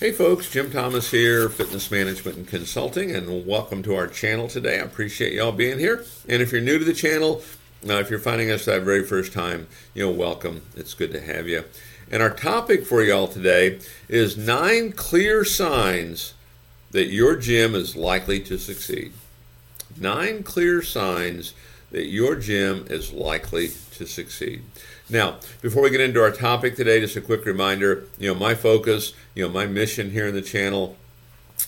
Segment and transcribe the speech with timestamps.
[0.00, 4.80] Hey folks, Jim Thomas here, Fitness Management and Consulting, and welcome to our channel today.
[4.80, 6.04] I appreciate y'all being here.
[6.28, 7.42] And if you're new to the channel,
[7.88, 10.62] uh, if you're finding us that very first time, you know, welcome.
[10.76, 11.62] It's good to have you.
[12.10, 13.78] And our topic for y'all today
[14.08, 16.34] is nine clear signs
[16.90, 19.12] that your gym is likely to succeed.
[19.96, 21.54] Nine clear signs
[21.94, 24.64] that your gym is likely to succeed.
[25.08, 28.56] Now, before we get into our topic today, just a quick reminder, you know, my
[28.56, 30.96] focus, you know, my mission here in the channel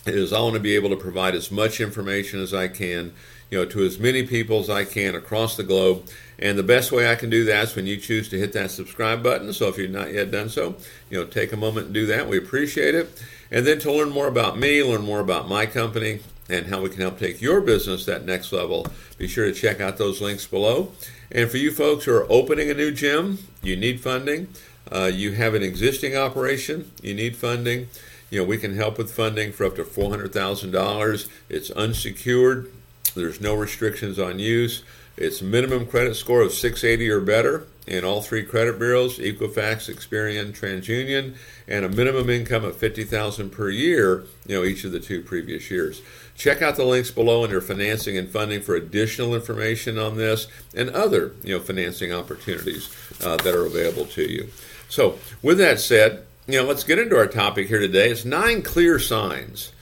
[0.05, 3.13] is I want to be able to provide as much information as I can,
[3.51, 6.09] you know, to as many people as I can across the globe.
[6.41, 8.73] And the best way I can do that is when you choose to hit that
[8.73, 9.53] subscribe button.
[9.53, 10.75] So if you've not yet done so,
[11.09, 12.29] you know, take a moment and do that.
[12.29, 13.23] We appreciate it.
[13.53, 16.19] And then to learn more about me, learn more about my company,
[16.49, 18.87] and how we can help take your business that next level,
[19.19, 20.93] be sure to check out those links below.
[21.31, 24.49] And for you folks who are opening a new gym, you need funding.
[24.91, 27.89] Uh, you have an existing operation, you need funding.
[28.31, 31.29] You know, we can help with funding for up to $400,000.
[31.49, 32.73] It's unsecured,
[33.17, 34.83] there's no restrictions on use.
[35.17, 40.53] It's minimum credit score of 680 or better in all three credit bureaus, Equifax, Experian,
[40.53, 41.37] TransUnion,
[41.69, 45.71] and a minimum income of 50,000 per year, you know, each of the two previous
[45.71, 46.03] years.
[46.35, 50.91] Check out the links below under financing and funding for additional information on this and
[50.91, 52.95] other, you know, financing opportunities
[53.25, 54.49] uh, that are available to you.
[54.89, 58.11] So, with that said, you know, let's get into our topic here today.
[58.11, 59.73] It's nine clear signs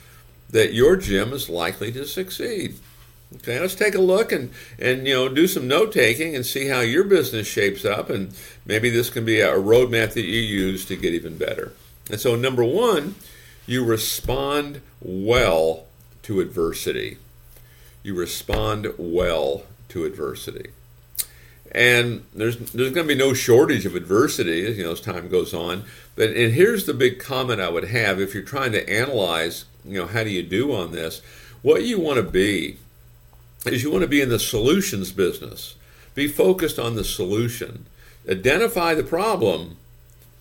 [0.50, 2.76] that your gym is likely to succeed.
[3.36, 6.68] Okay, let's take a look and, and you know do some note taking and see
[6.68, 10.84] how your business shapes up, and maybe this can be a roadmap that you use
[10.86, 11.72] to get even better.
[12.10, 13.16] And so, number one,
[13.66, 15.86] you respond well
[16.22, 17.18] to adversity.
[18.02, 20.70] You respond well to adversity.
[21.72, 25.52] And there's there's going to be no shortage of adversity, you know, as time goes
[25.52, 25.84] on.
[26.14, 29.98] But and here's the big comment I would have if you're trying to analyze, you
[29.98, 31.20] know, how do you do on this?
[31.62, 32.78] What you want to be
[33.72, 35.74] is you want to be in the solutions business.
[36.14, 37.86] Be focused on the solution.
[38.28, 39.76] Identify the problem,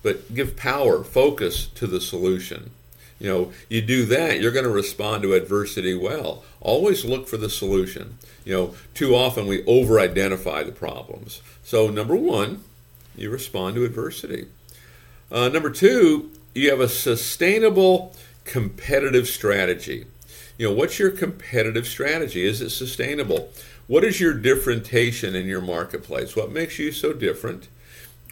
[0.01, 2.71] but give power, focus to the solution.
[3.19, 6.43] You know, you do that, you're going to respond to adversity well.
[6.59, 8.17] Always look for the solution.
[8.43, 11.41] You know, too often we over identify the problems.
[11.63, 12.63] So, number one,
[13.15, 14.47] you respond to adversity.
[15.31, 18.13] Uh, number two, you have a sustainable
[18.45, 20.05] competitive strategy.
[20.57, 22.45] You know, what's your competitive strategy?
[22.45, 23.51] Is it sustainable?
[23.87, 26.35] What is your differentiation in your marketplace?
[26.35, 27.67] What makes you so different?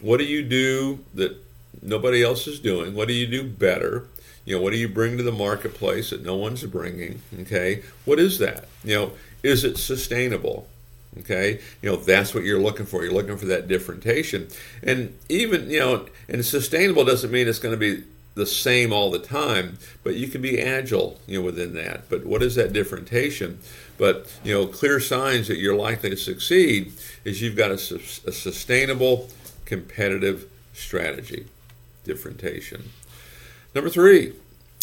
[0.00, 1.36] What do you do that
[1.82, 2.94] nobody else is doing?
[2.94, 4.06] What do you do better?
[4.44, 7.22] You know, what do you bring to the marketplace that no one's bringing?
[7.40, 8.66] Okay, what is that?
[8.82, 9.12] You know,
[9.42, 10.68] is it sustainable?
[11.20, 13.04] Okay, you know that's what you're looking for.
[13.04, 14.48] You're looking for that differentiation,
[14.82, 18.02] and even you know, and sustainable doesn't mean it's going to be
[18.34, 22.08] the same all the time, but you can be agile, you know, within that.
[22.08, 23.58] But what is that differentiation?
[23.98, 26.92] But you know, clear signs that you're likely to succeed
[27.24, 29.28] is you've got a, a sustainable,
[29.64, 31.46] competitive strategy,
[32.04, 32.90] differentiation.
[33.74, 34.34] Number three,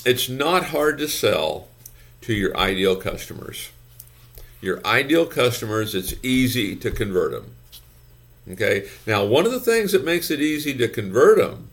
[0.06, 1.68] it's not hard to sell
[2.22, 3.70] to your ideal customers.
[4.62, 7.56] Your ideal customers, it's easy to convert them.
[8.52, 8.90] Okay.
[9.06, 11.70] Now, one of the things that makes it easy to convert them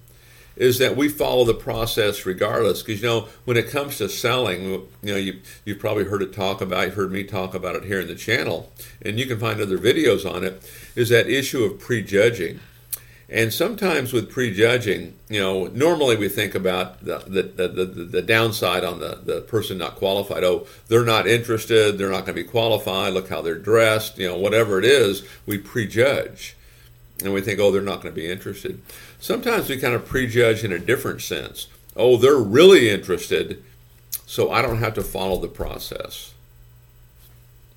[0.57, 2.83] is that we follow the process regardless.
[2.83, 6.33] Because you know, when it comes to selling, you know, you you've probably heard it
[6.33, 8.73] talk about, you've heard me talk about it here in the channel,
[9.03, 10.69] and you can find other videos on it.
[10.95, 12.61] Is that issue of prejudging?
[13.29, 18.85] And sometimes with prejudging, you know, normally we think about the, the, the, the, downside
[18.85, 20.45] on the, the person not qualified.
[20.45, 24.29] Oh, they're not interested, they're not going to be qualified, look how they're dressed, you
[24.29, 26.56] know, whatever it is, we prejudge.
[27.23, 28.81] And we think, oh, they're not going to be interested.
[29.19, 31.69] Sometimes we kind of prejudge in a different sense.
[31.97, 33.63] Oh, they're really interested,
[34.27, 36.35] so I don't have to follow the process.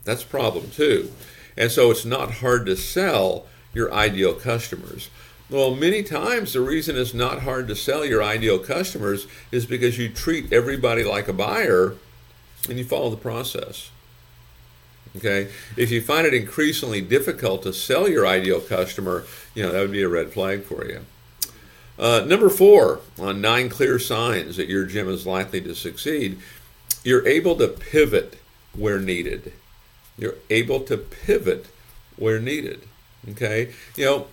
[0.03, 1.11] That's a problem too.
[1.55, 5.09] And so it's not hard to sell your ideal customers.
[5.49, 9.97] Well, many times the reason it's not hard to sell your ideal customers is because
[9.97, 11.95] you treat everybody like a buyer
[12.67, 13.89] and you follow the process.
[15.17, 15.49] Okay?
[15.75, 19.25] If you find it increasingly difficult to sell your ideal customer,
[19.55, 21.05] you know, that would be a red flag for you.
[21.97, 26.39] Uh, number four, on nine clear signs that your gym is likely to succeed,
[27.03, 28.39] you're able to pivot
[28.73, 29.51] where needed.
[30.17, 31.67] You're able to pivot
[32.15, 32.81] where needed.
[33.31, 33.73] Okay?
[33.95, 34.27] You know,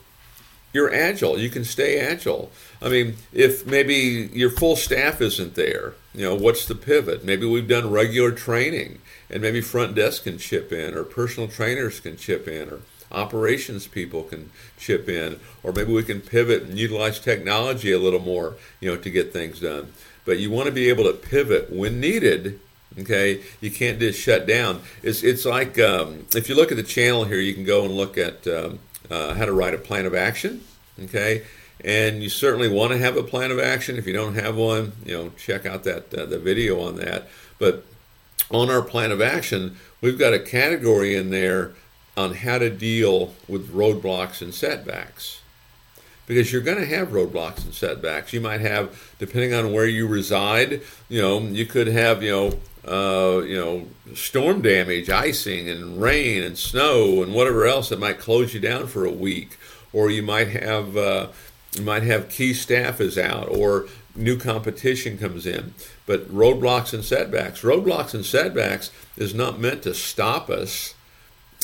[0.76, 1.38] you're agile.
[1.38, 2.52] You can stay agile.
[2.82, 7.24] I mean, if maybe your full staff isn't there, you know, what's the pivot?
[7.24, 9.00] Maybe we've done regular training
[9.30, 12.80] and maybe front desk can chip in or personal trainers can chip in or
[13.10, 18.20] operations people can chip in or maybe we can pivot and utilize technology a little
[18.20, 19.92] more, you know, to get things done.
[20.26, 22.60] but you want to be able to pivot when needed.
[22.98, 24.80] Okay, you can't just shut down.
[25.02, 27.94] It's it's like um, if you look at the channel here, you can go and
[27.94, 28.78] look at um,
[29.10, 30.62] uh, how to write a plan of action.
[31.04, 31.44] Okay,
[31.84, 33.96] and you certainly want to have a plan of action.
[33.96, 37.28] If you don't have one, you know, check out that uh, the video on that.
[37.58, 37.84] But
[38.50, 41.72] on our plan of action, we've got a category in there
[42.16, 45.40] on how to deal with roadblocks and setbacks.
[46.26, 48.32] Because you're going to have roadblocks and setbacks.
[48.32, 52.58] You might have, depending on where you reside, you know, you could have, you know,
[52.86, 58.18] uh, you know, storm damage, icing, and rain, and snow, and whatever else that might
[58.18, 59.56] close you down for a week.
[59.92, 61.28] Or you might have, uh,
[61.74, 63.86] you might have key staff is out, or
[64.16, 65.74] new competition comes in.
[66.06, 70.94] But roadblocks and setbacks, roadblocks and setbacks is not meant to stop us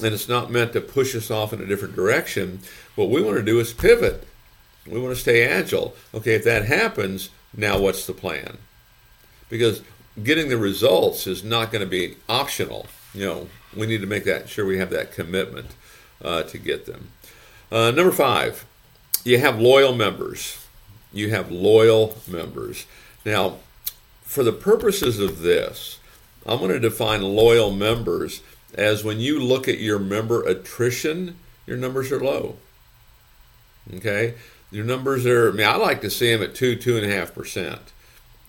[0.02, 2.60] and it's not meant to push us off in a different direction.
[2.94, 4.26] What we want to do is pivot.
[4.86, 5.94] We want to stay agile.
[6.12, 8.58] Okay, if that happens, now what's the plan?
[9.48, 9.82] Because
[10.22, 12.86] getting the results is not going to be optional.
[13.14, 15.68] You know, we need to make that sure we have that commitment
[16.22, 17.08] uh, to get them.
[17.70, 18.66] Uh, number five,
[19.24, 20.66] you have loyal members.
[21.12, 22.86] You have loyal members.
[23.24, 23.58] Now,
[24.22, 25.98] for the purposes of this,
[26.44, 28.42] I'm going to define loyal members
[28.74, 31.36] as when you look at your member attrition,
[31.66, 32.56] your numbers are low.
[33.94, 34.34] Okay?
[34.72, 37.14] Your numbers are, I mean, I like to see them at two, two and a
[37.14, 37.92] half percent.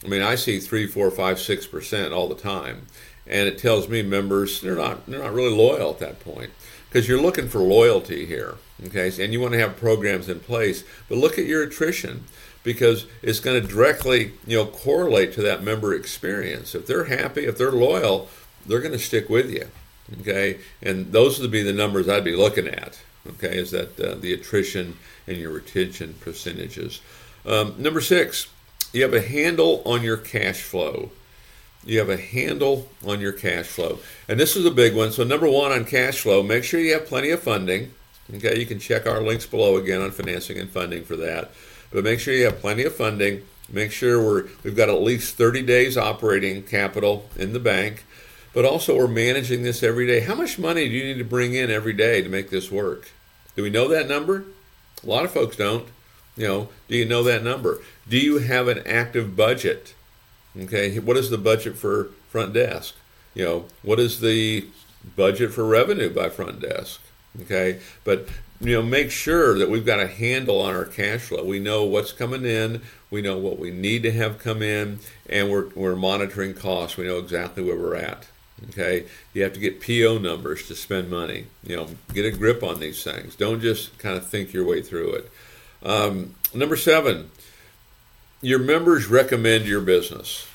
[0.03, 2.87] I mean, I see three, four, five, six percent all the time.
[3.27, 6.51] And it tells me members, they're not, they're not really loyal at that point
[6.89, 8.55] because you're looking for loyalty here.
[8.85, 9.11] Okay?
[9.23, 10.83] And you want to have programs in place.
[11.07, 12.25] But look at your attrition
[12.63, 16.73] because it's going to directly, you know, correlate to that member experience.
[16.73, 18.29] If they're happy, if they're loyal,
[18.65, 19.67] they're going to stick with you.
[20.19, 22.99] Okay, and those would be the numbers I'd be looking at.
[23.27, 24.97] Okay, is that uh, the attrition
[25.27, 27.01] and your retention percentages?
[27.45, 28.47] Um, number six,
[28.91, 31.11] you have a handle on your cash flow.
[31.85, 35.11] You have a handle on your cash flow, and this is a big one.
[35.11, 37.93] So number one on cash flow, make sure you have plenty of funding.
[38.33, 41.51] Okay, you can check our links below again on financing and funding for that.
[41.91, 43.43] But make sure you have plenty of funding.
[43.69, 48.05] Make sure we're, we've got at least 30 days operating capital in the bank
[48.53, 50.21] but also we're managing this every day.
[50.21, 53.11] How much money do you need to bring in every day to make this work?
[53.55, 54.45] Do we know that number?
[55.03, 55.87] A lot of folks don't.
[56.35, 57.79] You know, do you know that number?
[58.07, 59.93] Do you have an active budget?
[60.59, 62.95] Okay, what is the budget for front desk?
[63.35, 64.65] You know, what is the
[65.15, 67.01] budget for revenue by front desk?
[67.41, 68.27] Okay, but
[68.61, 71.43] you know, make sure that we've got a handle on our cash flow.
[71.43, 75.51] We know what's coming in, we know what we need to have come in, and
[75.51, 76.95] we're, we're monitoring costs.
[76.95, 78.27] We know exactly where we're at.
[78.69, 81.47] Okay, you have to get PO numbers to spend money.
[81.63, 83.35] You know, get a grip on these things.
[83.35, 85.31] Don't just kind of think your way through it.
[85.83, 87.29] Um, number seven,
[88.41, 90.47] your members recommend your business.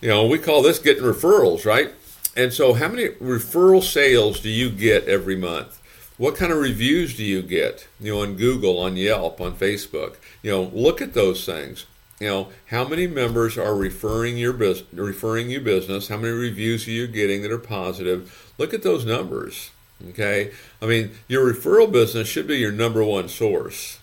[0.00, 1.90] You know, we call this getting referrals, right?
[2.36, 5.80] And so, how many referral sales do you get every month?
[6.16, 7.88] What kind of reviews do you get?
[8.00, 10.16] You know, on Google, on Yelp, on Facebook.
[10.42, 11.86] You know, look at those things
[12.24, 16.88] you know how many members are referring your business referring you business how many reviews
[16.88, 18.52] are you getting that are positive?
[18.56, 19.70] Look at those numbers
[20.08, 20.50] okay?
[20.80, 23.98] I mean your referral business should be your number one source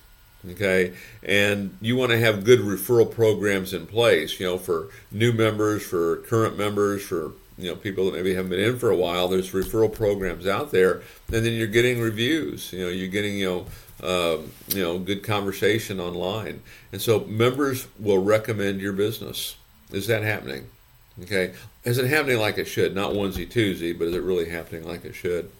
[0.51, 0.93] okay?
[1.23, 5.81] And you want to have good referral programs in place you know for new members
[5.81, 9.27] for current members for you know people that maybe haven't been in for a while.
[9.29, 11.01] There's referral programs out there
[11.33, 13.65] and then you're getting reviews you know you're getting you know
[14.01, 16.61] um, you know, good conversation online.
[16.91, 19.55] And so members will recommend your business.
[19.91, 20.67] Is that happening?
[21.23, 21.53] Okay.
[21.83, 22.95] Is it happening like it should?
[22.95, 25.51] Not onesie twosie, but is it really happening like it should?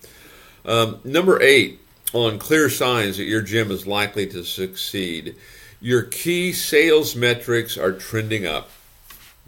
[0.65, 1.79] Um, number eight,
[2.13, 5.35] on clear signs that your gym is likely to succeed.
[5.79, 8.69] Your key sales metrics are trending up.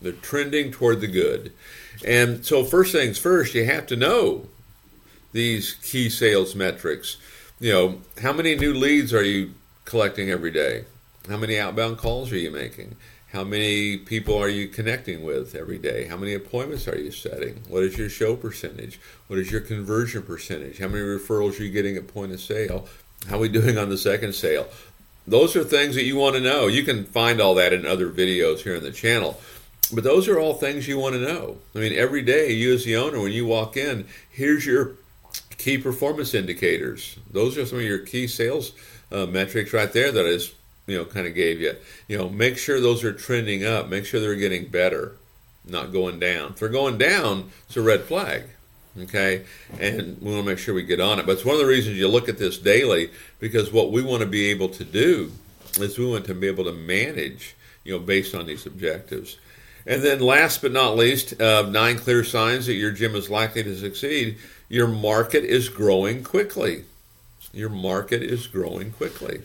[0.01, 1.53] They're trending toward the good.
[2.05, 4.47] And so, first things first, you have to know
[5.31, 7.17] these key sales metrics
[7.63, 9.53] you know, how many new leads are you
[9.85, 10.83] collecting every day?
[11.29, 12.97] How many outbound calls are you making?
[13.31, 16.07] How many people are you connecting with every day?
[16.07, 17.63] How many appointments are you setting?
[17.69, 18.99] What is your show percentage?
[19.27, 20.79] What is your conversion percentage?
[20.79, 22.89] How many referrals are you getting at point of sale?
[23.29, 24.67] How are we doing on the second sale?
[25.25, 26.67] Those are things that you want to know.
[26.67, 29.39] You can find all that in other videos here on the channel.
[29.93, 31.59] But those are all things you want to know.
[31.73, 34.95] I mean, every day, you as the owner, when you walk in, here's your
[35.63, 37.17] key performance indicators.
[37.31, 38.73] Those are some of your key sales
[39.11, 40.53] uh, metrics right there that is,
[40.87, 41.75] you know, kind of gave you.
[42.09, 43.87] You know, make sure those are trending up.
[43.87, 45.13] Make sure they're getting better,
[45.65, 46.51] not going down.
[46.51, 48.43] If they're going down, it's a red flag.
[48.99, 49.45] Okay,
[49.79, 51.25] and we want to make sure we get on it.
[51.25, 54.21] But it's one of the reasons you look at this daily because what we want
[54.21, 55.31] to be able to do
[55.79, 59.37] is we want to be able to manage you know, based on these objectives.
[59.85, 63.63] And then, last but not least, uh, nine clear signs that your gym is likely
[63.63, 64.37] to succeed.
[64.69, 66.85] Your market is growing quickly.
[67.51, 69.41] Your market is growing quickly.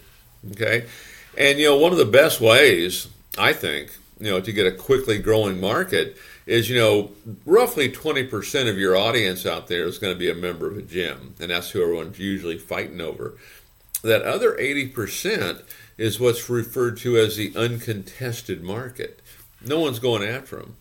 [0.52, 0.87] Okay,
[1.37, 3.90] and you know one of the best ways I think
[4.21, 6.16] you know to get a quickly growing market
[6.47, 7.11] is you know
[7.45, 10.83] roughly 20% of your audience out there is going to be a member of a
[10.83, 13.37] gym and that's who everyone's usually fighting over
[14.02, 15.62] that other 80%
[15.97, 19.21] is what's referred to as the uncontested market
[19.64, 20.76] no one's going after them.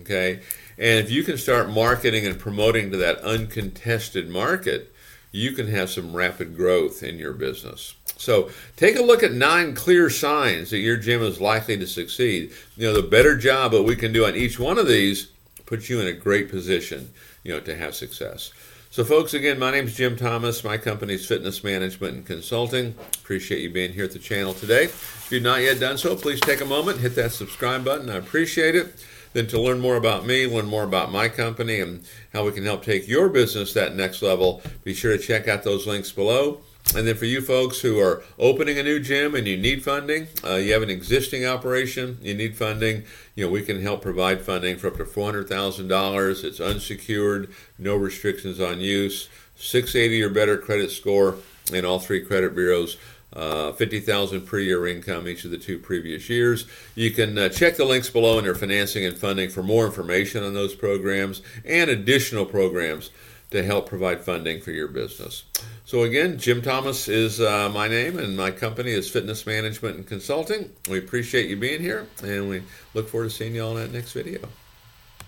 [0.00, 0.40] Okay?
[0.78, 4.92] And if you can start marketing and promoting to that uncontested market,
[5.32, 7.94] you can have some rapid growth in your business.
[8.16, 12.52] So take a look at nine clear signs that your gym is likely to succeed.
[12.76, 15.28] You know, the better job that we can do on each one of these
[15.66, 18.52] puts you in a great position, you know, to have success.
[18.96, 20.64] So, folks, again, my name is Jim Thomas.
[20.64, 22.94] My company is Fitness Management and Consulting.
[23.16, 24.84] Appreciate you being here at the channel today.
[24.84, 28.08] If you've not yet done so, please take a moment, hit that subscribe button.
[28.08, 29.04] I appreciate it.
[29.34, 32.64] Then, to learn more about me, learn more about my company, and how we can
[32.64, 36.62] help take your business that next level, be sure to check out those links below.
[36.94, 40.28] And then for you folks who are opening a new gym and you need funding,
[40.44, 44.40] uh, you have an existing operation, you need funding, you know, we can help provide
[44.40, 46.44] funding for up to $400,000.
[46.44, 51.36] It's unsecured, no restrictions on use, 680 or better credit score
[51.72, 52.96] in all three credit bureaus.
[53.32, 56.64] Uh, 50,000 per year income each of the two previous years.
[56.94, 60.54] You can uh, check the links below under financing and funding for more information on
[60.54, 63.10] those programs and additional programs
[63.50, 65.44] to help provide funding for your business.
[65.84, 70.06] So, again, Jim Thomas is uh, my name, and my company is Fitness Management and
[70.06, 70.72] Consulting.
[70.88, 72.62] We appreciate you being here, and we
[72.94, 74.40] look forward to seeing you all in that next video.